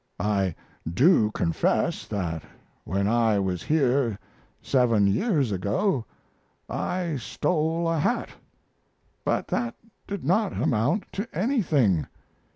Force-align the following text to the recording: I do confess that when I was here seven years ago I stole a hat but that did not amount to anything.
I 0.19 0.55
do 0.91 1.29
confess 1.29 2.07
that 2.07 2.41
when 2.85 3.07
I 3.07 3.37
was 3.37 3.61
here 3.61 4.17
seven 4.59 5.05
years 5.05 5.51
ago 5.51 6.05
I 6.67 7.17
stole 7.17 7.87
a 7.87 7.99
hat 7.99 8.29
but 9.23 9.47
that 9.49 9.75
did 10.07 10.25
not 10.25 10.53
amount 10.53 11.03
to 11.13 11.27
anything. 11.37 12.07